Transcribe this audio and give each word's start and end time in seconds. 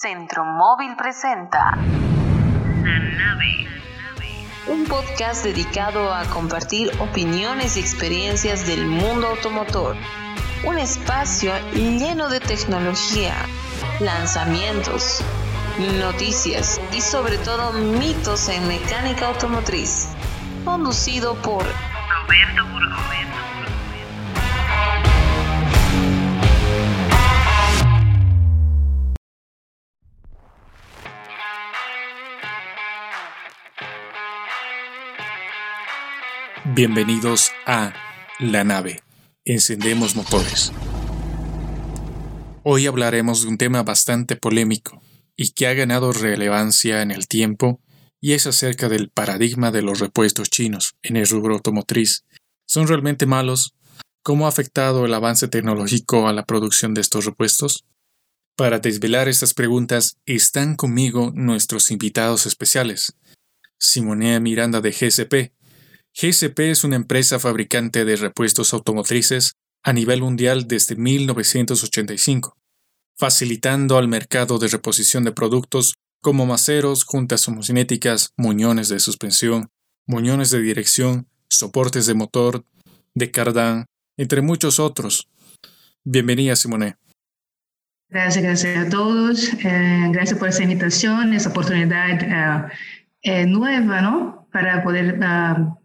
Centro 0.00 0.44
Móvil 0.44 0.94
presenta 0.96 1.72
La 1.72 2.98
nave. 3.00 3.66
Un 4.68 4.84
podcast 4.84 5.42
dedicado 5.42 6.14
a 6.14 6.22
compartir 6.26 6.92
opiniones 7.00 7.76
y 7.76 7.80
experiencias 7.80 8.64
del 8.64 8.86
mundo 8.86 9.26
automotor. 9.26 9.96
Un 10.64 10.78
espacio 10.78 11.52
lleno 11.72 12.28
de 12.28 12.38
tecnología, 12.38 13.34
lanzamientos, 13.98 15.20
noticias 15.98 16.80
y 16.92 17.00
sobre 17.00 17.36
todo 17.38 17.72
mitos 17.72 18.48
en 18.50 18.68
mecánica 18.68 19.26
automotriz. 19.26 20.10
Conducido 20.64 21.34
por 21.42 21.64
Roberto. 21.64 23.37
Bienvenidos 36.78 37.50
a 37.66 37.92
La 38.38 38.62
nave. 38.62 39.02
Encendemos 39.44 40.14
motores. 40.14 40.70
Hoy 42.62 42.86
hablaremos 42.86 43.42
de 43.42 43.48
un 43.48 43.58
tema 43.58 43.82
bastante 43.82 44.36
polémico 44.36 45.02
y 45.34 45.50
que 45.54 45.66
ha 45.66 45.74
ganado 45.74 46.12
relevancia 46.12 47.02
en 47.02 47.10
el 47.10 47.26
tiempo 47.26 47.80
y 48.20 48.34
es 48.34 48.46
acerca 48.46 48.88
del 48.88 49.10
paradigma 49.10 49.72
de 49.72 49.82
los 49.82 49.98
repuestos 49.98 50.50
chinos 50.50 50.94
en 51.02 51.16
el 51.16 51.26
rubro 51.26 51.54
automotriz. 51.54 52.24
¿Son 52.64 52.86
realmente 52.86 53.26
malos? 53.26 53.74
¿Cómo 54.22 54.46
ha 54.46 54.50
afectado 54.50 55.04
el 55.04 55.14
avance 55.14 55.48
tecnológico 55.48 56.28
a 56.28 56.32
la 56.32 56.44
producción 56.44 56.94
de 56.94 57.00
estos 57.00 57.24
repuestos? 57.24 57.86
Para 58.54 58.78
desvelar 58.78 59.26
estas 59.26 59.52
preguntas 59.52 60.18
están 60.26 60.76
conmigo 60.76 61.32
nuestros 61.34 61.90
invitados 61.90 62.46
especiales. 62.46 63.16
Simonea 63.80 64.38
Miranda 64.38 64.80
de 64.80 64.92
GSP, 64.92 65.57
GSP 66.20 66.70
es 66.70 66.82
una 66.82 66.96
empresa 66.96 67.38
fabricante 67.38 68.04
de 68.04 68.16
repuestos 68.16 68.74
automotrices 68.74 69.52
a 69.84 69.92
nivel 69.92 70.20
mundial 70.20 70.66
desde 70.66 70.96
1985, 70.96 72.56
facilitando 73.16 73.96
al 73.96 74.08
mercado 74.08 74.58
de 74.58 74.66
reposición 74.66 75.22
de 75.22 75.30
productos 75.30 75.94
como 76.20 76.44
maceros, 76.44 77.04
juntas 77.04 77.46
homocinéticas, 77.46 78.32
muñones 78.36 78.88
de 78.88 78.98
suspensión, 78.98 79.68
muñones 80.06 80.50
de 80.50 80.60
dirección, 80.60 81.28
soportes 81.48 82.06
de 82.06 82.14
motor, 82.14 82.64
de 83.14 83.30
cardán, 83.30 83.86
entre 84.16 84.42
muchos 84.42 84.80
otros. 84.80 85.28
Bienvenida, 86.02 86.56
Simone. 86.56 86.96
Gracias, 88.08 88.42
gracias 88.42 88.86
a 88.86 88.90
todos. 88.90 89.54
Eh, 89.54 90.08
gracias 90.10 90.36
por 90.36 90.48
esa 90.48 90.64
invitación, 90.64 91.32
esa 91.32 91.50
oportunidad 91.50 92.10
eh, 92.10 92.72
eh, 93.22 93.46
nueva, 93.46 94.00
¿no? 94.00 94.48
Para 94.50 94.82
poder 94.82 95.20
ah, 95.22 95.77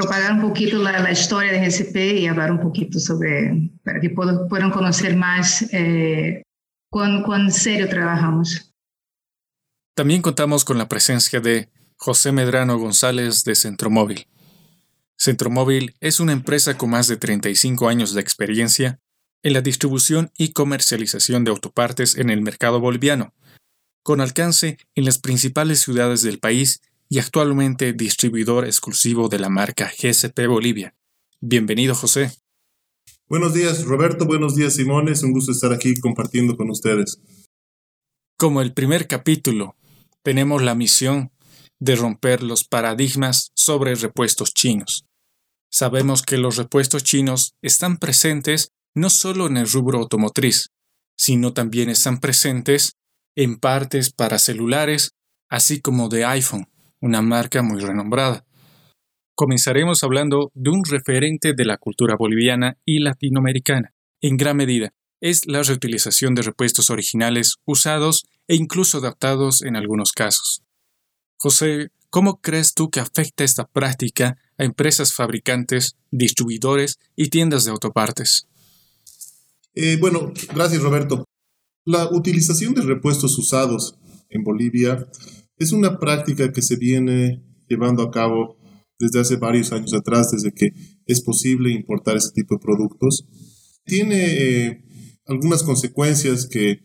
propagar 0.00 0.32
un 0.32 0.40
poquito 0.40 0.78
la, 0.78 0.98
la, 1.00 1.12
historia 1.12 1.52
de 1.52 1.60
GCP 1.60 2.20
y 2.20 2.26
hablar 2.26 2.50
un 2.50 2.60
poquito 2.60 2.98
sobre, 2.98 3.70
para 3.84 4.00
que 4.00 4.08
puedan 4.10 4.70
conocer 4.70 5.14
más 5.14 5.62
eh, 5.72 6.42
cuán, 6.90 7.22
cuán 7.22 7.52
serio 7.52 7.86
trabajamos. 7.88 8.72
También 9.94 10.22
contamos 10.22 10.64
con 10.64 10.78
la 10.78 10.88
presencia 10.88 11.40
de 11.40 11.68
José 11.96 12.32
Medrano 12.32 12.78
González 12.78 13.44
de 13.44 13.54
Centromóvil. 13.54 14.26
Centromóvil 15.18 15.94
es 16.00 16.18
una 16.18 16.32
empresa 16.32 16.78
con 16.78 16.90
más 16.90 17.06
de 17.06 17.18
35 17.18 17.88
años 17.88 18.14
de 18.14 18.22
experiencia 18.22 19.00
en 19.42 19.52
la 19.52 19.60
distribución 19.60 20.30
y 20.38 20.52
comercialización 20.52 21.44
de 21.44 21.50
autopartes 21.50 22.16
en 22.16 22.30
el 22.30 22.40
mercado 22.40 22.80
boliviano, 22.80 23.34
con 24.02 24.22
alcance 24.22 24.78
en 24.94 25.04
las 25.04 25.18
principales 25.18 25.80
ciudades 25.80 26.22
del 26.22 26.38
país 26.38 26.80
y 27.10 27.18
actualmente 27.18 27.92
distribuidor 27.92 28.64
exclusivo 28.64 29.28
de 29.28 29.40
la 29.40 29.48
marca 29.48 29.90
GSP 29.90 30.46
Bolivia. 30.46 30.94
Bienvenido, 31.40 31.94
José. 31.96 32.32
Buenos 33.28 33.52
días, 33.52 33.84
Roberto. 33.84 34.26
Buenos 34.26 34.54
días, 34.54 34.74
Simón. 34.74 35.08
Es 35.08 35.24
un 35.24 35.32
gusto 35.32 35.50
estar 35.50 35.72
aquí 35.72 35.94
compartiendo 35.96 36.56
con 36.56 36.70
ustedes. 36.70 37.20
Como 38.38 38.62
el 38.62 38.72
primer 38.72 39.08
capítulo, 39.08 39.76
tenemos 40.22 40.62
la 40.62 40.76
misión 40.76 41.32
de 41.80 41.96
romper 41.96 42.44
los 42.44 42.64
paradigmas 42.64 43.50
sobre 43.56 43.96
repuestos 43.96 44.54
chinos. 44.54 45.04
Sabemos 45.68 46.22
que 46.22 46.38
los 46.38 46.56
repuestos 46.56 47.02
chinos 47.02 47.54
están 47.60 47.98
presentes 47.98 48.70
no 48.94 49.10
solo 49.10 49.48
en 49.48 49.56
el 49.56 49.68
rubro 49.68 49.98
automotriz, 49.98 50.68
sino 51.16 51.52
también 51.54 51.90
están 51.90 52.20
presentes 52.20 52.92
en 53.36 53.58
partes 53.58 54.12
para 54.12 54.38
celulares, 54.38 55.10
así 55.48 55.80
como 55.80 56.08
de 56.08 56.24
iPhone 56.24 56.68
una 57.00 57.22
marca 57.22 57.62
muy 57.62 57.80
renombrada. 57.80 58.44
Comenzaremos 59.34 60.02
hablando 60.02 60.50
de 60.54 60.70
un 60.70 60.84
referente 60.84 61.54
de 61.54 61.64
la 61.64 61.78
cultura 61.78 62.16
boliviana 62.16 62.76
y 62.84 63.00
latinoamericana. 63.00 63.94
En 64.20 64.36
gran 64.36 64.56
medida, 64.56 64.92
es 65.20 65.46
la 65.46 65.62
reutilización 65.62 66.34
de 66.34 66.42
repuestos 66.42 66.90
originales 66.90 67.56
usados 67.64 68.24
e 68.48 68.56
incluso 68.56 68.98
adaptados 68.98 69.62
en 69.62 69.76
algunos 69.76 70.12
casos. 70.12 70.62
José, 71.36 71.90
¿cómo 72.10 72.40
crees 72.40 72.74
tú 72.74 72.90
que 72.90 73.00
afecta 73.00 73.44
esta 73.44 73.66
práctica 73.66 74.36
a 74.58 74.64
empresas 74.64 75.14
fabricantes, 75.14 75.96
distribuidores 76.10 76.98
y 77.16 77.28
tiendas 77.28 77.64
de 77.64 77.70
autopartes? 77.70 78.46
Eh, 79.74 79.96
bueno, 80.00 80.32
gracias 80.54 80.82
Roberto. 80.82 81.24
La 81.86 82.10
utilización 82.10 82.74
de 82.74 82.82
repuestos 82.82 83.38
usados 83.38 83.94
en 84.28 84.44
Bolivia 84.44 85.08
es 85.60 85.72
una 85.72 85.98
práctica 85.98 86.52
que 86.52 86.62
se 86.62 86.76
viene 86.76 87.44
llevando 87.68 88.02
a 88.02 88.10
cabo 88.10 88.56
desde 88.98 89.20
hace 89.20 89.36
varios 89.36 89.72
años 89.72 89.92
atrás, 89.94 90.32
desde 90.32 90.52
que 90.52 90.72
es 91.06 91.20
posible 91.20 91.70
importar 91.70 92.16
ese 92.16 92.32
tipo 92.34 92.54
de 92.54 92.60
productos. 92.60 93.26
Tiene 93.84 94.24
eh, 94.26 94.84
algunas 95.26 95.62
consecuencias 95.62 96.46
que, 96.46 96.80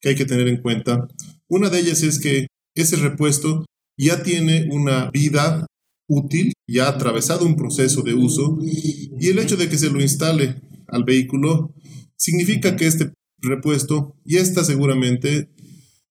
que 0.00 0.10
hay 0.10 0.14
que 0.14 0.26
tener 0.26 0.46
en 0.46 0.60
cuenta. 0.60 1.08
Una 1.48 1.70
de 1.70 1.80
ellas 1.80 2.02
es 2.02 2.18
que 2.18 2.46
ese 2.74 2.96
repuesto 2.96 3.64
ya 3.96 4.22
tiene 4.22 4.68
una 4.70 5.10
vida 5.10 5.66
útil, 6.06 6.52
ya 6.66 6.86
ha 6.86 6.90
atravesado 6.90 7.46
un 7.46 7.56
proceso 7.56 8.02
de 8.02 8.12
uso 8.14 8.58
y 8.62 9.26
el 9.26 9.38
hecho 9.38 9.56
de 9.56 9.68
que 9.68 9.78
se 9.78 9.90
lo 9.90 10.00
instale 10.00 10.60
al 10.86 11.04
vehículo 11.04 11.74
significa 12.16 12.76
que 12.76 12.86
este 12.86 13.12
repuesto 13.40 14.16
ya 14.24 14.40
está 14.40 14.64
seguramente 14.64 15.50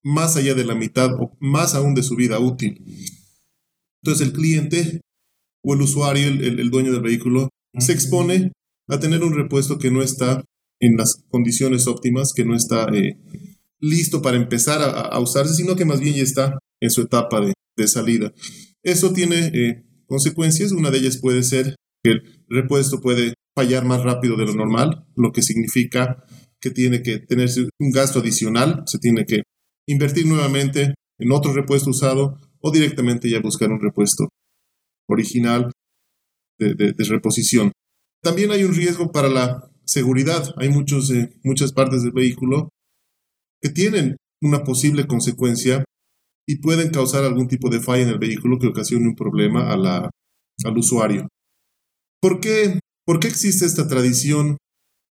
más 0.07 0.37
allá 0.37 0.53
de 0.53 0.63
la 0.63 0.73
mitad 0.73 1.13
o 1.19 1.35
más 1.39 1.75
aún 1.75 1.93
de 1.93 2.01
su 2.01 2.15
vida 2.15 2.39
útil. 2.39 2.81
Entonces 4.01 4.25
el 4.25 4.33
cliente 4.33 5.01
o 5.63 5.73
el 5.73 5.81
usuario, 5.81 6.27
el, 6.27 6.69
dueño 6.69 6.93
del 6.93 7.01
vehículo, 7.01 7.49
se 7.77 7.91
expone 7.91 8.53
a 8.87 8.99
tener 8.99 9.21
un 9.21 9.35
repuesto 9.35 9.77
que 9.77 9.91
no 9.91 10.01
está 10.01 10.45
en 10.79 10.95
las 10.95 11.25
condiciones 11.29 11.87
óptimas, 11.87 12.31
que 12.33 12.45
no 12.45 12.55
está 12.55 12.85
eh, 12.93 13.19
listo 13.81 14.21
para 14.21 14.37
empezar 14.37 14.79
a, 14.81 15.19
usarse, 15.19 15.53
sino 15.55 15.75
que 15.75 15.83
más 15.83 15.99
bien 15.99 16.15
ya 16.15 16.23
está 16.23 16.57
en 16.79 16.89
su 16.89 17.01
etapa 17.01 17.41
de, 17.41 17.87
salida. 17.87 18.33
Eso 18.83 19.11
tiene 19.11 19.51
eh, 19.53 19.83
consecuencias. 20.07 20.71
Una 20.71 20.89
de 20.89 20.99
ellas 20.99 21.17
puede 21.17 21.43
ser 21.43 21.75
que 22.01 22.11
el 22.11 22.45
repuesto 22.47 23.01
puede 23.01 23.33
fallar 23.55 23.83
más 23.83 24.03
rápido 24.03 24.37
de 24.37 24.45
lo 24.45 24.53
normal, 24.53 25.05
lo 25.15 25.31
que 25.33 25.41
significa 25.41 26.23
que 26.61 26.71
tiene 26.71 27.03
que 27.03 27.19
tenerse 27.19 27.67
un 27.77 27.91
gasto 27.91 28.19
adicional, 28.19 28.83
se 28.87 28.99
tiene 28.99 29.25
que 29.25 29.43
invertir 29.87 30.27
nuevamente 30.27 30.93
en 31.19 31.31
otro 31.31 31.53
repuesto 31.53 31.89
usado 31.89 32.37
o 32.61 32.71
directamente 32.71 33.29
ya 33.29 33.39
buscar 33.39 33.71
un 33.71 33.81
repuesto 33.81 34.29
original 35.09 35.71
de, 36.59 36.93
reposición. 37.09 37.71
También 38.21 38.51
hay 38.51 38.63
un 38.63 38.73
riesgo 38.73 39.11
para 39.11 39.29
la 39.29 39.71
seguridad. 39.85 40.53
Hay 40.57 40.69
muchos, 40.69 41.11
eh, 41.11 41.39
muchas 41.43 41.71
partes 41.71 42.03
del 42.03 42.11
vehículo 42.11 42.69
que 43.61 43.69
tienen 43.69 44.17
una 44.41 44.63
posible 44.63 45.07
consecuencia 45.07 45.83
y 46.47 46.61
pueden 46.61 46.91
causar 46.91 47.23
algún 47.23 47.47
tipo 47.47 47.69
de 47.69 47.79
falla 47.79 48.03
en 48.03 48.09
el 48.09 48.19
vehículo 48.19 48.57
que 48.59 48.67
ocasione 48.67 49.07
un 49.07 49.15
problema 49.15 49.73
al 49.73 50.77
usuario. 50.77 51.27
¿Por 52.21 52.39
qué, 52.39 52.79
¿Por 53.05 53.19
qué 53.19 53.27
existe 53.27 53.65
esta 53.65 53.87
tradición 53.87 54.57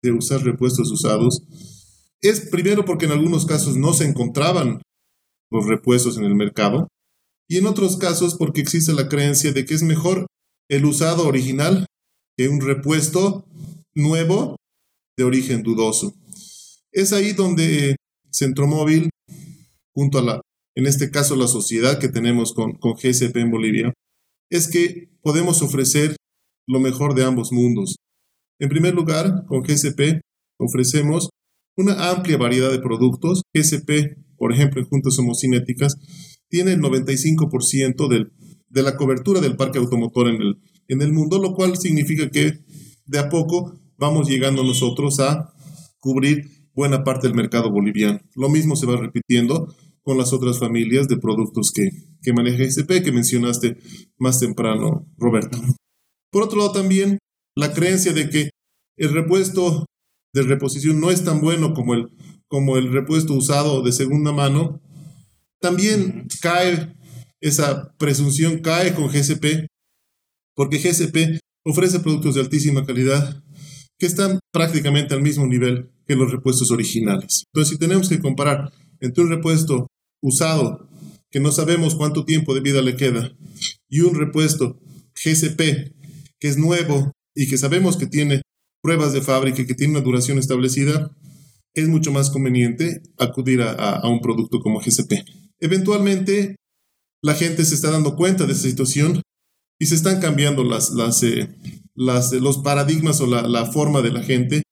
de 0.04 0.12
usar 0.12 0.44
repuestos 0.44 0.92
usados? 0.92 1.42
Es 2.22 2.42
primero 2.50 2.86
porque 2.86 3.06
en 3.06 3.12
algunos 3.12 3.46
casos 3.46 3.78
no 3.78 3.94
se 3.94 4.06
encontraban 4.06 4.82
los 5.52 5.66
repuestos 5.66 6.18
en 6.18 6.24
el 6.26 6.36
mercado 6.36 6.88
y 7.50 7.58
en 7.58 7.66
otros 7.66 7.98
casos 7.98 8.36
porque 8.36 8.62
existe 8.62 8.94
la 8.94 9.10
creencia 9.10 9.52
de 9.52 9.66
que 9.66 9.74
es 9.74 9.84
mejor 9.84 10.28
el 10.70 10.86
usado 10.86 11.28
original 11.28 11.86
que 12.38 12.48
un 12.48 12.62
repuesto 12.62 13.46
nuevo 13.94 14.56
de 15.18 15.24
origen 15.24 15.64
dudoso. 15.64 16.14
Es 16.94 17.12
ahí 17.12 17.34
donde 17.34 17.96
Centromóvil, 18.32 19.10
junto 19.94 20.20
a 20.20 20.22
la, 20.22 20.42
en 20.76 20.86
este 20.86 21.12
caso 21.12 21.36
la 21.36 21.48
sociedad 21.48 22.00
que 22.00 22.08
tenemos 22.08 22.54
con, 22.54 22.74
con 22.74 22.94
GSP 22.94 23.36
en 23.38 23.52
Bolivia, 23.52 23.94
es 24.50 24.68
que 24.68 25.10
podemos 25.22 25.62
ofrecer 25.62 26.16
lo 26.68 26.80
mejor 26.80 27.16
de 27.16 27.26
ambos 27.26 27.52
mundos. 27.52 27.98
En 28.60 28.70
primer 28.70 28.94
lugar, 28.94 29.46
con 29.48 29.62
GSP 29.62 30.22
ofrecemos 30.60 31.30
una 31.78 32.10
amplia 32.10 32.38
variedad 32.38 32.72
de 32.72 32.80
productos. 32.80 33.42
GSP 33.54 34.18
por 34.42 34.52
ejemplo, 34.52 34.82
en 34.82 34.88
juntas 34.88 35.20
homocinéticas, 35.20 36.00
tiene 36.50 36.72
el 36.72 36.82
95% 36.82 38.08
del, 38.08 38.32
de 38.70 38.82
la 38.82 38.98
cobertura 38.98 39.40
del 39.40 39.56
parque 39.56 39.78
automotor 39.78 40.30
en 40.30 40.42
el, 40.42 40.56
en 40.88 41.04
el 41.04 41.14
mundo, 41.14 41.38
lo 41.38 41.54
cual 41.54 41.78
significa 41.78 42.28
que 42.32 42.58
de 43.06 43.20
a 43.20 43.30
poco 43.30 43.80
vamos 44.00 44.28
llegando 44.28 44.64
nosotros 44.64 45.20
a 45.20 45.54
cubrir 46.00 46.50
buena 46.74 47.04
parte 47.04 47.28
del 47.28 47.36
mercado 47.36 47.70
boliviano. 47.70 48.20
Lo 48.34 48.50
mismo 48.50 48.76
se 48.76 48.88
va 48.88 48.98
repitiendo 48.98 49.72
con 50.02 50.18
las 50.18 50.34
otras 50.34 50.58
familias 50.58 51.08
de 51.08 51.18
productos 51.18 51.72
que, 51.72 51.92
que 52.24 52.34
maneja 52.34 52.64
SP 52.66 53.06
que 53.06 53.12
mencionaste 53.12 53.78
más 54.18 54.40
temprano, 54.40 55.06
Roberto. 55.20 55.60
Por 56.32 56.42
otro 56.42 56.58
lado, 56.58 56.72
también 56.72 57.20
la 57.56 57.74
creencia 57.74 58.12
de 58.12 58.28
que 58.28 58.50
el 58.98 59.14
repuesto 59.14 59.86
de 60.34 60.44
reposición 60.44 61.00
no 61.00 61.12
es 61.12 61.24
tan 61.24 61.42
bueno 61.42 61.74
como 61.74 61.94
el, 61.94 62.10
como 62.48 62.78
el 62.78 62.92
repuesto 62.92 63.34
usado 63.34 63.82
de 63.82 63.92
segunda 63.92 64.32
mano, 64.32 64.82
también 65.60 66.28
cae, 66.42 66.96
esa 67.40 67.94
presunción 67.98 68.60
cae 68.60 68.94
con 68.94 69.08
GCP, 69.08 69.68
porque 70.56 70.80
GCP 70.80 71.40
ofrece 71.66 72.00
productos 72.00 72.36
de 72.36 72.42
altísima 72.42 72.86
calidad 72.86 73.44
que 73.98 74.08
están 74.08 74.40
prácticamente 74.52 75.14
al 75.14 75.22
mismo 75.22 75.46
nivel 75.46 75.92
que 76.08 76.16
los 76.16 76.32
repuestos 76.32 76.72
originales. 76.72 77.46
Entonces, 77.54 77.74
si 77.74 77.78
tenemos 77.78 78.10
que 78.10 78.20
comparar 78.20 78.72
entre 79.00 79.24
un 79.24 79.30
repuesto 79.30 79.88
usado, 80.22 80.90
que 81.30 81.40
no 81.40 81.52
sabemos 81.52 81.96
cuánto 81.96 82.26
tiempo 82.26 82.54
de 82.54 82.62
vida 82.62 82.82
le 82.82 82.96
queda, 82.96 83.32
y 83.88 84.02
un 84.02 84.16
repuesto 84.16 84.80
GCP, 85.24 85.94
que 86.40 86.48
es 86.48 86.58
nuevo 86.58 87.12
y 87.36 87.48
que 87.48 87.58
sabemos 87.58 87.96
que 87.96 88.08
tiene 88.08 88.42
pruebas 88.82 89.14
de 89.14 89.22
fábrica, 89.22 89.66
que 89.66 89.76
tiene 89.76 89.94
una 89.94 90.02
duración 90.02 90.38
establecida, 90.38 91.12
es 91.74 91.88
mucho 91.88 92.12
más 92.12 92.30
conveniente 92.30 93.02
acudir 93.18 93.62
a, 93.62 94.08
un 94.08 94.20
producto 94.20 94.60
como 94.60 94.80
GCP. 94.80 95.24
Eventualmente, 95.60 96.56
la 97.24 97.34
gente 97.36 97.64
se 97.66 97.76
está 97.76 97.92
dando 97.92 98.16
cuenta 98.16 98.46
de 98.46 98.54
esa 98.54 98.64
situación 98.64 99.22
y 99.80 99.86
se 99.86 99.96
están 99.96 100.20
cambiando 100.20 100.64
las, 100.64 100.92
eh, 101.24 101.50
los 101.96 102.58
paradigmas 102.60 103.22
o 103.22 103.28
la 103.28 103.66
forma 103.66 104.02
de 104.02 104.12
la 104.12 104.24
gente 104.24 104.64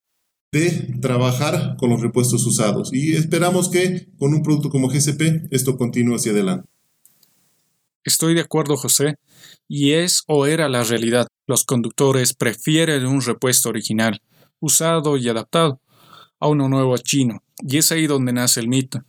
de 0.51 0.97
trabajar 1.01 1.75
con 1.77 1.89
los 1.89 2.01
repuestos 2.01 2.45
usados. 2.45 2.91
Y 2.93 3.15
esperamos 3.15 3.69
que 3.69 4.07
con 4.17 4.33
un 4.33 4.41
producto 4.41 4.69
como 4.69 4.89
GCP 4.89 5.47
esto 5.51 5.77
continúe 5.77 6.15
hacia 6.15 6.31
adelante. 6.31 6.67
Estoy 8.03 8.33
de 8.33 8.41
acuerdo, 8.41 8.77
José, 8.77 9.15
y 9.67 9.93
es 9.93 10.23
o 10.27 10.45
era 10.45 10.69
la 10.69 10.83
realidad. 10.83 11.27
Los 11.47 11.65
conductores 11.65 12.33
prefieren 12.33 13.05
un 13.05 13.21
repuesto 13.21 13.69
original, 13.69 14.21
usado 14.59 15.17
y 15.17 15.27
adaptado, 15.27 15.81
a 16.39 16.47
uno 16.47 16.69
nuevo 16.69 16.97
chino, 16.97 17.43
y 17.57 17.77
es 17.77 17.91
ahí 17.91 18.07
donde 18.07 18.33
nace 18.33 18.59
el 18.59 18.67
mito. 18.67 19.03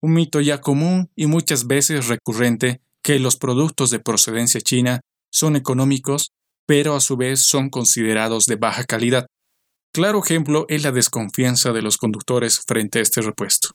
Un 0.00 0.12
mito 0.12 0.40
ya 0.40 0.60
común 0.60 1.10
y 1.16 1.26
muchas 1.26 1.66
veces 1.66 2.08
recurrente 2.08 2.80
que 3.02 3.18
los 3.18 3.36
productos 3.36 3.90
de 3.90 4.00
procedencia 4.00 4.60
china 4.60 5.00
son 5.30 5.56
económicos, 5.56 6.32
pero 6.66 6.94
a 6.94 7.00
su 7.00 7.16
vez 7.16 7.42
son 7.42 7.70
considerados 7.70 8.46
de 8.46 8.56
baja 8.56 8.84
calidad. 8.84 9.26
Claro 9.92 10.22
ejemplo 10.22 10.66
es 10.68 10.84
la 10.84 10.92
desconfianza 10.92 11.72
de 11.72 11.82
los 11.82 11.96
conductores 11.96 12.60
frente 12.66 12.98
a 12.98 13.02
este 13.02 13.22
repuesto. 13.22 13.70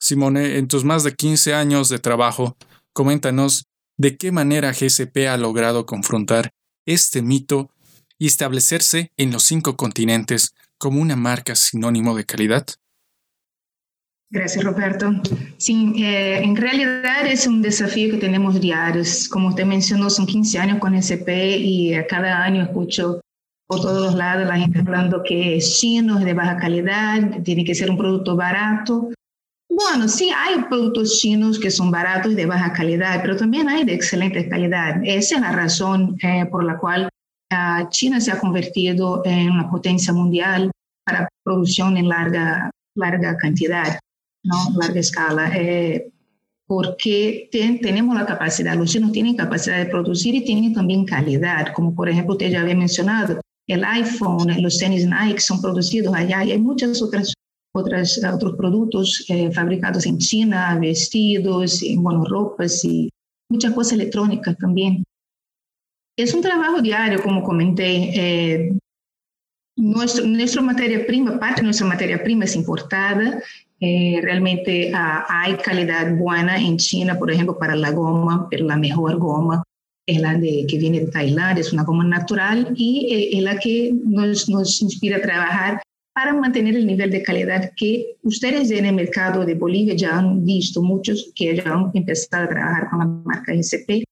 Simone, 0.00 0.58
en 0.58 0.68
tus 0.68 0.84
más 0.84 1.04
de 1.04 1.14
15 1.14 1.54
años 1.54 1.88
de 1.88 1.98
trabajo, 1.98 2.56
coméntanos 2.96 3.66
de 3.98 4.16
qué 4.16 4.32
manera 4.32 4.72
GCP 4.72 5.28
ha 5.28 5.36
logrado 5.36 5.84
confrontar 5.84 6.48
este 6.86 7.20
mito 7.20 7.70
y 8.18 8.26
establecerse 8.26 9.12
en 9.18 9.32
los 9.32 9.42
cinco 9.42 9.76
continentes 9.76 10.54
como 10.78 11.02
una 11.02 11.14
marca 11.14 11.54
sinónimo 11.56 12.16
de 12.16 12.24
calidad. 12.24 12.64
Gracias, 14.30 14.64
Roberto. 14.64 15.12
Sí, 15.58 15.92
eh, 15.98 16.38
en 16.42 16.56
realidad 16.56 17.26
es 17.26 17.46
un 17.46 17.60
desafío 17.60 18.12
que 18.12 18.16
tenemos 18.16 18.58
diarios. 18.58 19.28
Como 19.28 19.48
usted 19.48 19.66
mencionó, 19.66 20.08
son 20.08 20.24
15 20.24 20.58
años 20.58 20.78
con 20.78 20.94
GCP 20.94 21.28
y 21.58 21.92
cada 22.08 22.42
año 22.42 22.62
escucho 22.62 23.20
por 23.66 23.82
todos 23.82 24.14
lados 24.14 24.46
la 24.46 24.56
gente 24.56 24.78
hablando 24.78 25.22
que 25.22 25.56
es 25.56 25.78
chino, 25.78 26.18
es 26.18 26.24
de 26.24 26.32
baja 26.32 26.56
calidad, 26.56 27.42
tiene 27.42 27.62
que 27.62 27.74
ser 27.74 27.90
un 27.90 27.98
producto 27.98 28.36
barato. 28.36 29.10
Bueno, 29.76 30.08
sí 30.08 30.30
hay 30.34 30.62
productos 30.70 31.18
chinos 31.20 31.58
que 31.58 31.70
son 31.70 31.90
baratos 31.90 32.32
y 32.32 32.34
de 32.34 32.46
baja 32.46 32.72
calidad, 32.72 33.20
pero 33.20 33.36
también 33.36 33.68
hay 33.68 33.84
de 33.84 33.92
excelente 33.92 34.48
calidad. 34.48 35.02
Esa 35.04 35.34
es 35.34 35.40
la 35.42 35.52
razón 35.52 36.16
eh, 36.22 36.46
por 36.46 36.64
la 36.64 36.78
cual 36.78 37.10
uh, 37.52 37.86
China 37.90 38.18
se 38.18 38.32
ha 38.32 38.38
convertido 38.38 39.20
en 39.26 39.50
una 39.50 39.68
potencia 39.70 40.14
mundial 40.14 40.70
para 41.04 41.28
producción 41.44 41.98
en 41.98 42.08
larga, 42.08 42.70
larga 42.94 43.36
cantidad, 43.36 44.00
¿no? 44.44 44.56
larga 44.80 44.98
escala. 44.98 45.50
Eh, 45.54 46.10
porque 46.66 47.50
ten, 47.52 47.78
tenemos 47.78 48.16
la 48.16 48.24
capacidad, 48.24 48.74
los 48.76 48.90
chinos 48.90 49.12
tienen 49.12 49.36
capacidad 49.36 49.76
de 49.76 49.90
producir 49.90 50.34
y 50.34 50.44
tienen 50.46 50.72
también 50.72 51.04
calidad, 51.04 51.74
como 51.74 51.94
por 51.94 52.08
ejemplo 52.08 52.32
usted 52.32 52.48
ya 52.48 52.62
había 52.62 52.74
mencionado, 52.74 53.42
el 53.68 53.84
iPhone, 53.84 54.62
los 54.62 54.78
tenis 54.78 55.06
Nike 55.06 55.40
son 55.40 55.60
producidos 55.60 56.14
allá 56.14 56.42
y 56.44 56.52
hay 56.52 56.58
muchas 56.58 57.02
otras, 57.02 57.34
otras 57.76 58.20
otros 58.32 58.56
productos 58.56 59.24
eh, 59.28 59.50
fabricados 59.52 60.06
en 60.06 60.18
China, 60.18 60.78
vestidos, 60.80 61.82
y, 61.82 61.96
bueno, 61.96 62.24
ropas 62.24 62.84
y 62.84 63.10
muchas 63.50 63.72
cosas 63.72 63.94
electrónicas 63.94 64.56
también. 64.58 65.04
Es 66.18 66.32
un 66.34 66.42
trabajo 66.42 66.80
diario, 66.80 67.22
como 67.22 67.42
comenté. 67.42 68.10
Eh, 68.14 68.78
nuestro, 69.76 70.26
nuestra 70.26 70.62
materia 70.62 71.06
prima, 71.06 71.38
parte 71.38 71.60
de 71.60 71.66
nuestra 71.66 71.86
materia 71.86 72.22
prima 72.22 72.44
es 72.44 72.56
importada. 72.56 73.42
Eh, 73.78 74.20
realmente 74.22 74.90
ah, 74.94 75.26
hay 75.28 75.56
calidad 75.56 76.16
buena 76.16 76.58
en 76.58 76.78
China, 76.78 77.18
por 77.18 77.30
ejemplo, 77.30 77.58
para 77.58 77.76
la 77.76 77.90
goma, 77.90 78.48
pero 78.50 78.64
la 78.64 78.76
mejor 78.76 79.18
goma 79.18 79.62
es 80.06 80.20
la 80.20 80.34
de, 80.34 80.64
que 80.68 80.78
viene 80.78 81.00
de 81.00 81.08
Tailandia, 81.08 81.60
es 81.60 81.72
una 81.72 81.82
goma 81.82 82.04
natural 82.04 82.72
y 82.74 83.12
eh, 83.12 83.36
es 83.36 83.42
la 83.42 83.58
que 83.58 83.92
nos, 83.92 84.48
nos 84.48 84.80
inspira 84.80 85.18
a 85.18 85.22
trabajar 85.22 85.82
para 86.16 86.32
mantener 86.32 86.74
el 86.76 86.86
nivel 86.86 87.10
de 87.10 87.22
calidad 87.22 87.72
que 87.76 88.16
ustedes 88.22 88.70
en 88.70 88.86
el 88.86 88.94
mercado 88.94 89.44
de 89.44 89.52
Bolivia 89.52 89.94
ya 89.94 90.16
han 90.16 90.46
visto, 90.46 90.82
muchos 90.82 91.30
que 91.34 91.54
ya 91.54 91.70
han 91.70 91.90
empezado 91.92 92.44
a 92.44 92.48
trabajar 92.48 92.88
con 92.88 92.98
la 93.00 93.04
marca 93.04 93.52
SCP, 93.52 94.02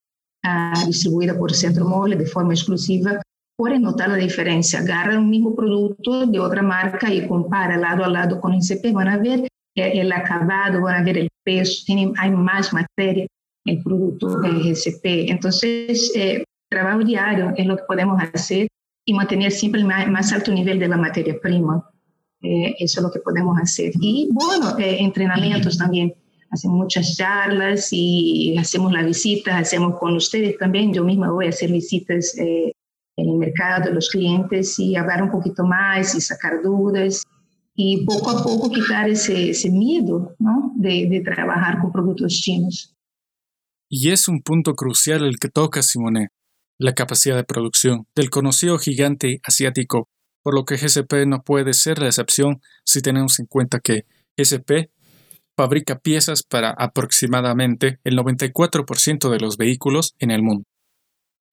uh, 0.44 0.86
distribuida 0.86 1.34
por 1.34 1.54
Centro 1.54 1.86
Mole 1.86 2.16
de 2.16 2.26
forma 2.26 2.52
exclusiva, 2.52 3.22
pueden 3.56 3.80
notar 3.80 4.10
la 4.10 4.16
diferencia. 4.16 4.80
Agarran 4.80 5.16
un 5.16 5.30
mismo 5.30 5.56
producto 5.56 6.26
de 6.26 6.38
otra 6.38 6.62
marca 6.62 7.10
y 7.10 7.26
compara 7.26 7.78
lado 7.78 8.04
a 8.04 8.08
lado 8.08 8.38
con 8.38 8.60
SCP, 8.60 8.92
van 8.92 9.08
a 9.08 9.16
ver 9.16 9.48
el 9.74 10.12
acabado, 10.12 10.82
van 10.82 11.00
a 11.00 11.02
ver 11.02 11.16
el 11.16 11.30
peso, 11.42 11.84
tienen, 11.86 12.12
hay 12.18 12.30
más 12.32 12.70
materia 12.74 13.26
el 13.64 13.82
producto 13.82 14.40
GCP. 14.42 15.30
Entonces, 15.30 16.12
eh, 16.14 16.44
trabajo 16.70 16.98
diario 16.98 17.54
es 17.56 17.64
lo 17.64 17.78
que 17.78 17.84
podemos 17.88 18.20
hacer 18.34 18.68
y 19.06 19.14
mantener 19.14 19.52
siempre 19.52 19.80
el 19.80 19.86
más, 19.86 20.32
alto 20.34 20.52
nivel 20.52 20.78
de 20.78 20.88
la 20.88 20.98
materia 20.98 21.34
prima. 21.40 21.90
Eh, 22.44 22.74
eso 22.78 23.00
es 23.00 23.04
lo 23.04 23.10
que 23.10 23.20
podemos 23.20 23.58
hacer. 23.60 23.92
Y 24.00 24.28
bueno, 24.32 24.78
eh, 24.78 24.98
entrenamientos 25.00 25.78
también. 25.78 26.14
Hacemos 26.50 26.76
muchas 26.76 27.16
charlas 27.16 27.88
y 27.90 28.56
hacemos 28.56 28.92
las 28.92 29.04
visitas, 29.04 29.60
hacemos 29.60 29.98
con 29.98 30.14
ustedes 30.14 30.56
también. 30.56 30.92
Yo 30.92 31.02
misma 31.02 31.32
voy 31.32 31.46
a 31.46 31.48
hacer 31.48 31.72
visitas 31.72 32.36
en 33.16 33.28
el 33.28 33.38
mercado 33.38 33.86
de 33.86 33.94
los 33.94 34.08
clientes 34.08 34.78
y 34.78 34.94
hablar 34.96 35.22
un 35.22 35.30
poquito 35.30 35.64
más 35.64 36.14
y 36.14 36.20
sacar 36.20 36.62
dudas 36.62 37.24
y 37.74 38.04
poco 38.04 38.30
a 38.30 38.42
poco 38.42 38.70
quitar 38.70 39.08
ese, 39.08 39.50
ese 39.50 39.70
miedo 39.70 40.34
¿no? 40.38 40.72
de, 40.76 41.08
de 41.10 41.20
trabajar 41.20 41.80
con 41.80 41.92
productos 41.92 42.32
chinos. 42.34 42.94
Y 43.88 44.10
es 44.10 44.28
un 44.28 44.42
punto 44.42 44.74
crucial 44.74 45.24
el 45.24 45.38
que 45.38 45.48
toca 45.48 45.82
Simone, 45.82 46.28
la 46.78 46.94
capacidad 46.94 47.36
de 47.36 47.44
producción 47.44 48.06
del 48.14 48.30
conocido 48.30 48.78
gigante 48.78 49.40
asiático, 49.44 50.08
por 50.44 50.54
lo 50.54 50.64
que 50.64 50.76
GCP 50.76 51.26
no 51.26 51.42
puede 51.42 51.72
ser 51.72 51.98
la 51.98 52.06
excepción 52.06 52.60
si 52.84 53.00
tenemos 53.00 53.40
en 53.40 53.46
cuenta 53.46 53.80
que 53.80 54.04
GCP 54.36 54.90
fabrica 55.56 55.98
piezas 55.98 56.42
para 56.42 56.70
aproximadamente 56.70 57.98
el 58.04 58.16
94% 58.18 59.30
de 59.30 59.40
los 59.40 59.56
vehículos 59.56 60.14
en 60.18 60.30
el 60.30 60.42
mundo. 60.42 60.64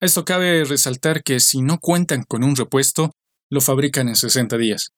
Esto 0.00 0.24
cabe 0.24 0.64
resaltar 0.64 1.22
que 1.22 1.40
si 1.40 1.62
no 1.62 1.78
cuentan 1.78 2.24
con 2.24 2.44
un 2.44 2.54
repuesto, 2.54 3.12
lo 3.50 3.60
fabrican 3.60 4.08
en 4.08 4.16
60 4.16 4.58
días. 4.58 4.92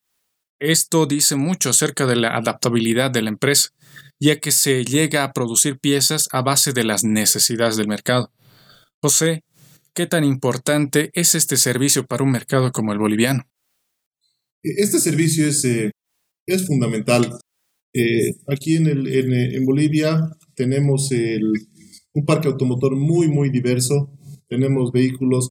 Esto 0.59 1.07
dice 1.07 1.37
mucho 1.37 1.71
acerca 1.71 2.07
de 2.07 2.17
la 2.17 2.35
adaptabilidad 2.37 3.11
de 3.11 3.23
la 3.23 3.29
empresa, 3.29 3.69
ya 4.19 4.41
que 4.41 4.51
se 4.51 4.85
llega 4.85 5.23
a 5.23 5.33
producir 5.33 5.79
piezas 5.79 6.29
a 6.33 6.43
base 6.43 6.73
de 6.73 6.85
las 6.85 7.05
necesidades 7.05 7.77
del 7.77 7.87
mercado. 7.87 8.33
José, 9.01 9.45
¿qué 9.95 10.07
tan 10.07 10.25
importante 10.25 11.11
es 11.13 11.35
este 11.35 11.59
servicio 11.59 12.07
para 12.07 12.25
un 12.25 12.33
mercado 12.33 12.73
como 12.73 12.93
el 12.93 12.99
boliviano? 12.99 13.45
Este 14.65 14.99
servicio 14.99 15.47
es, 15.47 15.65
eh, 15.65 15.91
es 16.47 16.67
fundamental. 16.67 17.39
Eh, 17.93 18.35
aquí 18.49 18.77
en, 18.77 18.87
el, 18.87 19.07
en, 19.07 19.65
Bolivia 19.65 20.21
tenemos 20.57 21.11
un 22.13 22.25
parque 22.25 22.49
automotor 22.49 22.97
muy, 22.97 23.29
muy 23.29 23.51
diverso. 23.51 24.11
Tenemos 24.49 24.91
vehículos 24.91 25.51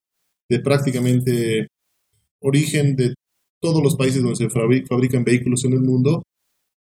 de 0.49 0.59
prácticamente 0.59 1.67
origen 2.41 2.95
de 2.95 3.13
todos 3.61 3.81
los 3.81 3.95
países 3.95 4.21
donde 4.21 4.35
se 4.35 4.49
fabrican 4.49 5.23
vehículos 5.23 5.63
en 5.63 5.73
el 5.73 5.81
mundo. 5.81 6.23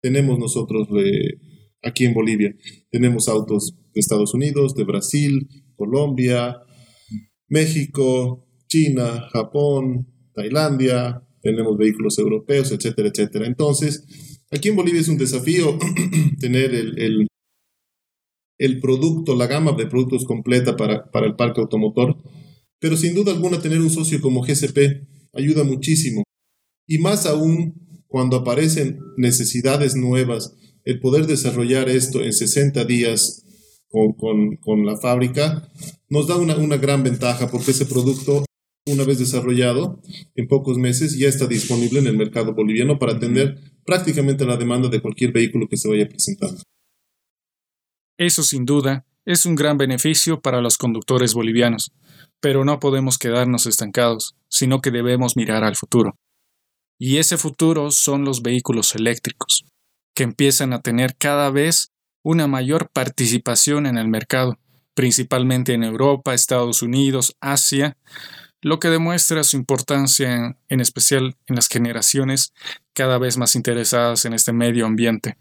Tenemos 0.01 0.39
nosotros 0.39 0.87
eh, 0.97 1.37
aquí 1.83 2.05
en 2.05 2.13
Bolivia. 2.13 2.55
Tenemos 2.89 3.27
autos 3.27 3.75
de 3.93 3.99
Estados 3.99 4.33
Unidos, 4.33 4.73
de 4.73 4.83
Brasil, 4.83 5.47
Colombia, 5.75 6.57
México, 7.47 8.47
China, 8.67 9.27
Japón, 9.31 10.07
Tailandia, 10.33 11.21
tenemos 11.41 11.77
vehículos 11.77 12.17
europeos, 12.19 12.71
etcétera, 12.71 13.09
etcétera. 13.09 13.47
Entonces, 13.47 14.05
aquí 14.51 14.69
en 14.69 14.75
Bolivia 14.75 15.01
es 15.01 15.07
un 15.07 15.17
desafío 15.17 15.77
tener 16.39 16.73
el, 16.73 17.27
el, 18.57 18.79
producto, 18.79 19.35
la 19.35 19.47
gama 19.47 19.73
de 19.73 19.87
productos 19.87 20.25
completa 20.25 20.75
para, 20.75 21.09
para 21.11 21.27
el 21.27 21.35
parque 21.35 21.61
automotor, 21.61 22.17
pero 22.79 22.95
sin 22.97 23.13
duda 23.13 23.31
alguna 23.31 23.61
tener 23.61 23.79
un 23.79 23.89
socio 23.89 24.21
como 24.21 24.41
GCP 24.41 25.07
ayuda 25.33 25.63
muchísimo. 25.63 26.23
Y 26.87 26.99
más 26.99 27.25
aún 27.25 28.03
cuando 28.07 28.37
aparecen 28.37 28.99
necesidades 29.17 29.95
nuevas, 29.95 30.55
el 30.83 30.99
poder 30.99 31.27
desarrollar 31.27 31.89
esto 31.89 32.21
en 32.23 32.33
60 32.33 32.83
días 32.85 33.45
con, 33.89 34.85
la 34.85 34.97
fábrica 34.97 35.69
nos 36.09 36.27
da 36.27 36.37
una, 36.37 36.55
una 36.55 36.77
gran 36.77 37.03
ventaja 37.03 37.49
porque 37.49 37.71
ese 37.71 37.85
producto 37.85 38.45
una 38.87 39.03
vez 39.03 39.19
desarrollado, 39.19 40.01
en 40.35 40.47
pocos 40.47 40.77
meses 40.77 41.17
ya 41.17 41.27
está 41.27 41.47
disponible 41.47 41.99
en 41.99 42.07
el 42.07 42.17
mercado 42.17 42.53
boliviano 42.53 42.97
para 42.97 43.13
atender 43.13 43.59
prácticamente 43.85 44.45
la 44.45 44.57
demanda 44.57 44.89
de 44.89 45.01
cualquier 45.01 45.31
vehículo 45.31 45.67
que 45.69 45.77
se 45.77 45.87
vaya 45.87 46.07
presentando. 46.07 46.61
Eso 48.17 48.43
sin 48.43 48.65
duda 48.65 49.05
es 49.25 49.45
un 49.45 49.55
gran 49.55 49.77
beneficio 49.77 50.41
para 50.41 50.61
los 50.61 50.77
conductores 50.77 51.33
bolivianos, 51.33 51.91
pero 52.39 52.65
no 52.65 52.79
podemos 52.79 53.17
quedarnos 53.17 53.67
estancados, 53.67 54.35
sino 54.49 54.81
que 54.81 54.91
debemos 54.91 55.37
mirar 55.37 55.63
al 55.63 55.75
futuro. 55.75 56.15
Y 56.99 57.17
ese 57.17 57.37
futuro 57.37 57.91
son 57.91 58.25
los 58.25 58.41
vehículos 58.41 58.95
eléctricos, 58.95 59.65
que 60.15 60.23
empiezan 60.23 60.73
a 60.73 60.81
tener 60.81 61.15
cada 61.17 61.49
vez 61.49 61.91
una 62.23 62.47
mayor 62.47 62.89
participación 62.91 63.85
en 63.85 63.97
el 63.97 64.07
mercado, 64.07 64.59
principalmente 64.93 65.73
en 65.73 65.83
Europa, 65.83 66.33
Estados 66.33 66.81
Unidos, 66.81 67.35
Asia, 67.41 67.97
lo 68.61 68.79
que 68.79 68.89
demuestra 68.89 69.43
su 69.43 69.57
importancia 69.57 70.55
en, 70.69 70.79
especial 70.79 71.35
en 71.47 71.55
las 71.55 71.67
generaciones 71.67 72.53
cada 72.93 73.17
vez 73.17 73.37
más 73.37 73.55
interesadas 73.55 74.25
en 74.25 74.33
este 74.33 74.53
medio 74.53 74.85
ambiente. 74.85 75.37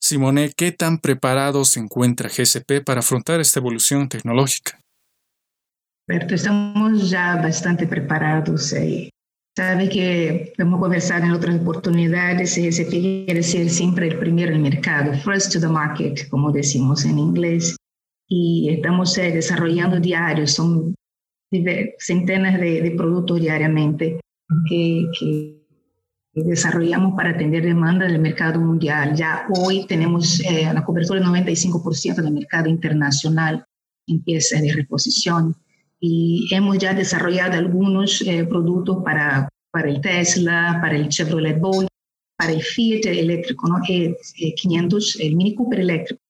Simone, 0.00 0.52
¿qué 0.56 0.72
tan 0.72 0.98
preparado 0.98 1.64
se 1.64 1.80
encuentra 1.80 2.30
GCP 2.30 2.84
para 2.84 3.00
afrontar 3.00 3.40
esta 3.40 3.60
evolución 3.60 4.08
tecnológica? 4.08 4.78
estamos 6.08 7.10
ya 7.10 7.36
bastante 7.36 7.86
preparados. 7.86 8.72
Eh. 8.72 9.10
Sabe 9.54 9.88
que 9.88 10.54
hemos 10.56 10.80
conversado 10.80 11.24
en 11.24 11.32
otras 11.32 11.60
oportunidades, 11.60 12.56
GCP 12.56 13.26
quiere 13.26 13.42
ser 13.42 13.68
siempre 13.68 14.08
el 14.08 14.18
primero 14.18 14.50
en 14.50 14.56
el 14.56 14.62
mercado, 14.62 15.12
first 15.24 15.52
to 15.52 15.60
the 15.60 15.68
market, 15.68 16.28
como 16.28 16.52
decimos 16.52 17.04
en 17.04 17.18
inglés. 17.18 17.76
Y 18.28 18.70
estamos 18.70 19.18
eh, 19.18 19.32
desarrollando 19.32 19.98
diarios, 19.98 20.52
son 20.52 20.94
centenas 21.98 22.60
de, 22.60 22.94
productos 22.96 23.40
diariamente 23.40 24.20
que, 24.68 25.54
desarrollamos 26.34 27.14
para 27.16 27.30
atender 27.30 27.64
demanda 27.64 28.06
del 28.06 28.20
mercado 28.20 28.60
mundial. 28.60 29.16
Ya 29.16 29.46
hoy 29.50 29.86
tenemos 29.86 30.38
eh, 30.40 30.70
la 30.72 30.84
cobertura 30.84 31.18
del 31.18 31.28
95% 31.28 32.14
del 32.14 32.32
mercado 32.32 32.68
internacional 32.68 33.64
en 34.06 34.22
piezas 34.22 34.62
de 34.62 34.72
reposición 34.72 35.56
y 35.98 36.46
hemos 36.52 36.78
ya 36.78 36.94
desarrollado 36.94 37.58
algunos 37.58 38.22
eh, 38.22 38.44
productos 38.44 39.02
para, 39.02 39.48
para 39.72 39.90
el 39.90 40.00
Tesla, 40.00 40.78
para 40.80 40.94
el 40.94 41.08
Chevrolet 41.08 41.58
Bolt, 41.58 41.88
para 42.36 42.52
el 42.52 42.62
Fiat 42.62 43.06
eléctrico, 43.06 43.66
¿no? 43.66 43.80
500, 43.82 45.16
eh, 45.16 45.26
el 45.26 45.34
Mini 45.34 45.56
Cooper 45.56 45.80
eléctrico. 45.80 46.22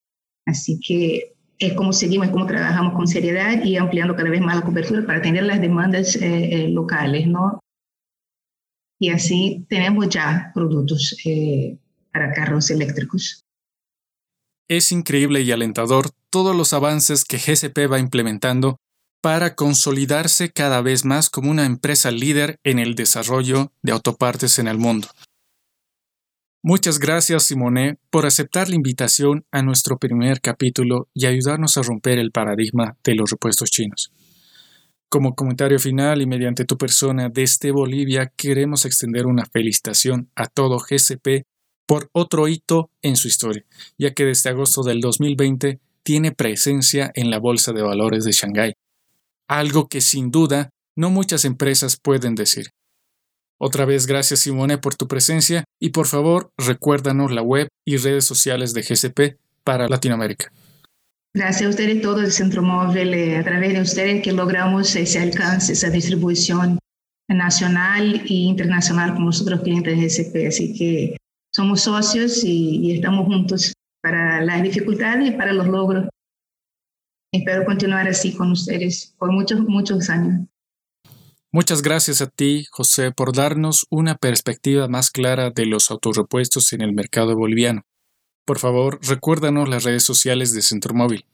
Así 0.46 0.80
que 0.80 1.34
es 1.58 1.74
como 1.74 1.92
seguimos, 1.92 2.28
cómo 2.28 2.46
trabajamos 2.46 2.94
con 2.94 3.06
seriedad 3.06 3.62
y 3.64 3.76
ampliando 3.76 4.14
cada 4.14 4.30
vez 4.30 4.40
más 4.40 4.56
la 4.56 4.62
cobertura 4.62 5.04
para 5.04 5.18
atender 5.18 5.44
las 5.44 5.60
demandas 5.60 6.16
eh, 6.16 6.64
eh, 6.64 6.68
locales, 6.68 7.26
¿no? 7.26 7.60
Y 9.00 9.10
así 9.10 9.66
tenemos 9.68 10.08
ya 10.08 10.50
productos 10.54 11.16
eh, 11.24 11.78
para 12.12 12.32
carros 12.32 12.70
eléctricos. 12.70 13.42
Es 14.68 14.92
increíble 14.92 15.42
y 15.42 15.50
alentador 15.50 16.10
todos 16.30 16.54
los 16.54 16.72
avances 16.72 17.24
que 17.24 17.38
GCP 17.38 17.90
va 17.90 17.98
implementando 17.98 18.76
para 19.22 19.54
consolidarse 19.54 20.50
cada 20.50 20.80
vez 20.80 21.04
más 21.04 21.30
como 21.30 21.50
una 21.50 21.66
empresa 21.66 22.10
líder 22.10 22.58
en 22.64 22.78
el 22.78 22.94
desarrollo 22.94 23.72
de 23.82 23.92
autopartes 23.92 24.58
en 24.58 24.68
el 24.68 24.78
mundo. 24.78 25.08
Muchas 26.62 26.98
gracias, 26.98 27.44
Simone, 27.44 27.98
por 28.10 28.26
aceptar 28.26 28.68
la 28.68 28.74
invitación 28.74 29.44
a 29.52 29.62
nuestro 29.62 29.96
primer 29.98 30.40
capítulo 30.40 31.08
y 31.14 31.26
ayudarnos 31.26 31.76
a 31.76 31.82
romper 31.82 32.18
el 32.18 32.32
paradigma 32.32 32.96
de 33.04 33.14
los 33.14 33.30
repuestos 33.30 33.70
chinos. 33.70 34.12
Como 35.08 35.36
comentario 35.36 35.78
final 35.78 36.20
y 36.20 36.26
mediante 36.26 36.64
tu 36.64 36.76
persona 36.76 37.28
desde 37.28 37.70
Bolivia, 37.70 38.32
queremos 38.36 38.84
extender 38.84 39.26
una 39.26 39.46
felicitación 39.46 40.30
a 40.34 40.46
todo 40.46 40.78
GCP 40.78 41.46
por 41.86 42.10
otro 42.12 42.48
hito 42.48 42.90
en 43.02 43.16
su 43.16 43.28
historia, 43.28 43.64
ya 43.96 44.12
que 44.12 44.24
desde 44.24 44.50
agosto 44.50 44.82
del 44.82 45.00
2020 45.00 45.80
tiene 46.02 46.32
presencia 46.32 47.10
en 47.14 47.30
la 47.30 47.38
Bolsa 47.38 47.72
de 47.72 47.82
Valores 47.82 48.24
de 48.24 48.32
Shanghái, 48.32 48.74
algo 49.46 49.88
que 49.88 50.00
sin 50.00 50.30
duda 50.30 50.70
no 50.96 51.08
muchas 51.10 51.44
empresas 51.44 51.96
pueden 51.96 52.34
decir. 52.34 52.66
Otra 53.60 53.84
vez 53.84 54.06
gracias 54.06 54.40
Simone 54.40 54.78
por 54.78 54.94
tu 54.94 55.08
presencia 55.08 55.64
y 55.80 55.90
por 55.90 56.06
favor 56.06 56.50
recuérdanos 56.56 57.32
la 57.32 57.42
web 57.42 57.68
y 57.84 57.96
redes 57.96 58.24
sociales 58.24 58.72
de 58.72 58.82
GCP 58.82 59.38
para 59.64 59.88
Latinoamérica. 59.88 60.52
Gracias 61.34 61.66
a 61.66 61.70
ustedes 61.70 62.00
todos 62.00 62.22
el 62.22 62.32
Centro 62.32 62.62
Móvil, 62.62 63.12
eh, 63.14 63.36
a 63.36 63.44
través 63.44 63.74
de 63.74 63.80
ustedes 63.80 64.22
que 64.22 64.32
logramos 64.32 64.94
ese 64.96 65.20
alcance, 65.20 65.72
esa 65.72 65.90
distribución 65.90 66.78
nacional 67.28 68.22
e 68.24 68.32
internacional 68.32 69.14
con 69.14 69.26
nosotros 69.26 69.60
clientes 69.60 69.96
de 69.96 70.06
GCP. 70.06 70.46
Así 70.46 70.74
que 70.74 71.16
somos 71.52 71.82
socios 71.82 72.42
y, 72.44 72.78
y 72.86 72.92
estamos 72.96 73.26
juntos 73.26 73.72
para 74.02 74.40
las 74.40 74.62
dificultades 74.62 75.28
y 75.28 75.32
para 75.32 75.52
los 75.52 75.66
logros. 75.66 76.08
Espero 77.32 77.64
continuar 77.64 78.08
así 78.08 78.34
con 78.34 78.52
ustedes 78.52 79.14
por 79.18 79.30
muchos, 79.32 79.60
muchos 79.60 80.08
años. 80.08 80.46
Muchas 81.58 81.82
gracias 81.82 82.22
a 82.22 82.28
ti, 82.28 82.66
José, 82.70 83.10
por 83.10 83.34
darnos 83.34 83.84
una 83.90 84.14
perspectiva 84.14 84.86
más 84.86 85.10
clara 85.10 85.50
de 85.50 85.66
los 85.66 85.90
autorrepuestos 85.90 86.72
en 86.72 86.82
el 86.82 86.92
mercado 86.92 87.34
boliviano. 87.34 87.82
Por 88.46 88.60
favor, 88.60 89.00
recuérdanos 89.02 89.68
las 89.68 89.82
redes 89.82 90.04
sociales 90.04 90.54
de 90.54 90.62
Centromóvil. 90.62 91.24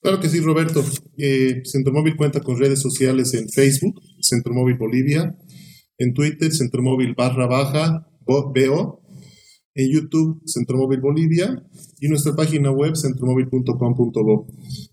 Claro 0.00 0.18
que 0.18 0.28
sí, 0.28 0.40
Roberto. 0.40 0.84
Eh, 1.18 1.62
Centromóvil 1.64 2.16
cuenta 2.16 2.40
con 2.40 2.58
redes 2.58 2.82
sociales 2.82 3.32
en 3.34 3.48
Facebook, 3.48 3.94
Centromóvil 4.20 4.76
Bolivia, 4.76 5.36
en 5.98 6.14
Twitter, 6.14 6.50
Centromóvil 6.52 7.14
barra 7.16 7.46
baja, 7.46 8.08
BO, 8.26 9.02
en 9.76 9.88
YouTube, 9.88 10.42
Centromóvil 10.46 11.00
Bolivia, 11.00 11.62
y 12.00 12.08
nuestra 12.08 12.34
página 12.34 12.72
web, 12.72 12.96
centromóvil.com.bo. 12.96 14.48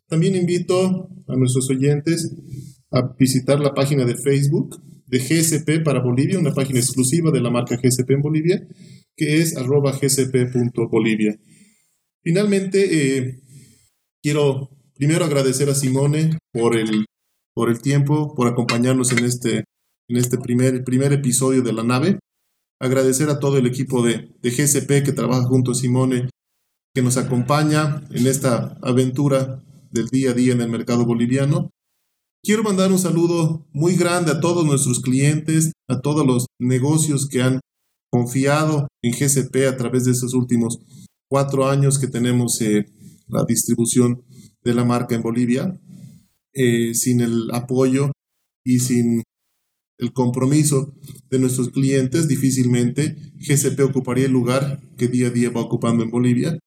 También 0.08 0.36
invito 0.36 1.10
a 1.28 1.36
nuestros 1.36 1.68
oyentes 1.72 2.32
a 2.92 3.16
visitar 3.18 3.60
la 3.60 3.74
página 3.74 4.06
de 4.06 4.16
Facebook 4.16 4.82
de 5.06 5.20
GSP 5.20 5.84
para 5.84 6.02
Bolivia, 6.02 6.40
una 6.40 6.54
página 6.54 6.80
exclusiva 6.80 7.32
de 7.32 7.42
la 7.42 7.50
marca 7.50 7.78
GSP 7.78 8.12
en 8.12 8.22
Bolivia, 8.22 8.68
que 9.16 9.42
es 9.42 9.58
arroba. 9.58 9.98
Finalmente, 12.24 13.18
eh, 13.18 13.40
quiero 14.22 14.70
primero 14.96 15.26
agradecer 15.26 15.70
a 15.70 15.76
Simone 15.76 16.38
por 16.52 16.76
el, 16.76 17.06
por 17.56 17.70
el 17.70 17.82
tiempo, 17.82 18.36
por 18.36 18.48
acompañarnos 18.48 19.12
en 19.14 19.26
este, 19.26 19.64
en 20.08 20.18
este 20.18 20.38
primer, 20.38 20.84
primer 20.84 21.14
episodio 21.14 21.62
de 21.62 21.74
la 21.74 21.84
nave. 21.84 22.20
Agradecer 22.80 23.30
a 23.30 23.40
todo 23.40 23.58
el 23.58 23.68
equipo 23.68 24.06
de, 24.06 24.30
de 24.42 24.50
GSP 24.52 25.04
que 25.04 25.12
trabaja 25.12 25.44
junto 25.44 25.72
a 25.72 25.76
Simone, 25.76 26.30
que 26.94 27.02
nos 27.02 27.18
acompaña 27.18 28.04
en 28.12 28.28
esta 28.28 28.78
aventura 28.82 29.64
del 29.92 30.08
día 30.08 30.32
a 30.32 30.34
día 30.34 30.54
en 30.54 30.62
el 30.62 30.70
mercado 30.70 31.06
boliviano. 31.06 31.72
Quiero 32.42 32.64
mandar 32.64 32.92
un 32.92 33.00
saludo 33.00 33.68
muy 33.74 33.96
grande 33.96 34.32
a 34.32 34.40
todos 34.40 34.66
nuestros 34.66 35.02
clientes, 35.02 35.74
a 35.90 36.00
todos 36.00 36.26
los 36.26 36.46
negocios 36.58 37.28
que 37.28 37.42
han 37.42 37.60
confiado 38.10 38.88
en 39.04 39.12
GCP 39.12 39.68
a 39.68 39.76
través 39.76 40.06
de 40.06 40.12
esos 40.12 40.34
últimos 40.34 40.80
cuatro 41.30 41.68
años 41.68 42.00
que 42.00 42.08
tenemos 42.08 42.62
eh, 42.62 42.86
la 43.28 43.44
distribución 43.44 44.24
de 44.64 44.74
la 44.74 44.86
marca 44.86 45.16
en 45.16 45.22
Bolivia. 45.22 45.80
Eh, 46.54 46.96
sin 46.96 47.22
el 47.22 47.52
apoyo 47.52 48.12
y 48.66 48.80
sin 48.80 49.24
el 50.00 50.14
compromiso 50.14 50.96
de 51.30 51.40
nuestros 51.40 51.70
clientes, 51.70 52.28
difícilmente 52.28 53.34
GCP 53.36 53.82
ocuparía 53.82 54.26
el 54.26 54.32
lugar 54.32 54.82
que 54.98 55.08
día 55.10 55.28
a 55.28 55.32
día 55.32 55.52
va 55.52 55.62
ocupando 55.62 56.04
en 56.04 56.10
Bolivia. 56.10 56.58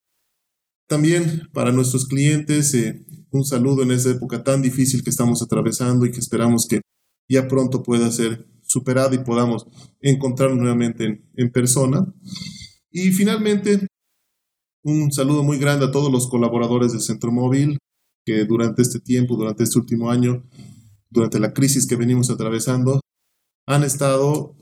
También 0.86 1.48
para 1.52 1.72
nuestros 1.72 2.06
clientes, 2.06 2.74
eh, 2.74 3.04
un 3.32 3.44
saludo 3.44 3.82
en 3.82 3.90
esa 3.90 4.10
época 4.10 4.44
tan 4.44 4.62
difícil 4.62 5.02
que 5.02 5.10
estamos 5.10 5.42
atravesando 5.42 6.04
y 6.04 6.12
que 6.12 6.20
esperamos 6.20 6.66
que 6.68 6.82
ya 7.28 7.48
pronto 7.48 7.82
pueda 7.82 8.10
ser 8.10 8.46
superada 8.62 9.14
y 9.14 9.24
podamos 9.24 9.66
encontrarnos 10.00 10.58
nuevamente 10.58 11.24
en, 11.34 11.50
persona. 11.50 12.06
Y 12.90 13.10
finalmente, 13.10 13.86
Un 14.84 15.12
saludo 15.12 15.44
muy 15.44 15.58
grande 15.58 15.86
a 15.86 15.92
todos 15.92 16.10
los 16.10 16.28
colaboradores 16.28 16.90
del 16.90 17.02
Centro 17.02 17.30
Móvil 17.30 17.78
que 18.26 18.44
durante 18.44 18.82
este 18.82 18.98
tiempo, 18.98 19.36
durante 19.36 19.62
este 19.62 19.78
último 19.78 20.10
año, 20.10 20.44
durante 21.08 21.38
la 21.38 21.52
crisis 21.52 21.86
que 21.86 21.94
venimos 21.94 22.30
atravesando, 22.30 23.00
han 23.68 23.84
estado 23.84 24.56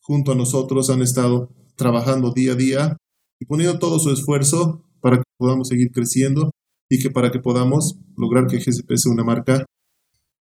junto 0.00 0.30
a 0.30 0.36
nosotros, 0.36 0.90
han 0.90 1.02
estado 1.02 1.50
trabajando 1.76 2.32
día 2.32 2.52
a 2.52 2.56
día 2.56 2.96
y 3.40 3.46
poniendo 3.46 3.80
todo 3.80 3.98
su 3.98 4.12
esfuerzo 4.12 4.84
para 5.00 5.16
que 5.16 5.24
podamos 5.36 5.66
seguir 5.66 5.90
creciendo 5.90 6.52
y 6.94 6.98
que 7.00 7.10
para 7.10 7.32
que 7.32 7.40
podamos 7.40 7.98
lograr 8.16 8.46
que 8.46 8.58
GCP 8.58 8.96
sea 8.96 9.12
una 9.12 9.24
marca 9.24 9.66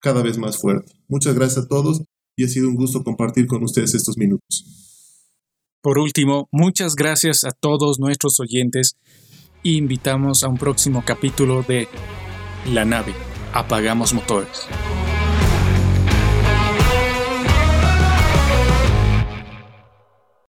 cada 0.00 0.22
vez 0.22 0.38
más 0.38 0.56
fuerte. 0.58 0.92
Muchas 1.06 1.34
gracias 1.34 1.66
a 1.66 1.68
todos 1.68 2.02
y 2.36 2.44
ha 2.44 2.48
sido 2.48 2.68
un 2.68 2.76
gusto 2.76 3.04
compartir 3.04 3.46
con 3.46 3.62
ustedes 3.62 3.94
estos 3.94 4.16
minutos. 4.16 4.64
Por 5.82 5.98
último, 5.98 6.48
muchas 6.50 6.94
gracias 6.94 7.44
a 7.44 7.50
todos 7.50 7.98
nuestros 7.98 8.40
oyentes 8.40 8.96
e 9.62 9.70
invitamos 9.70 10.42
a 10.42 10.48
un 10.48 10.56
próximo 10.56 11.02
capítulo 11.04 11.62
de 11.62 11.88
La 12.72 12.84
nave. 12.84 13.12
Apagamos 13.52 14.14
motores. 14.14 14.66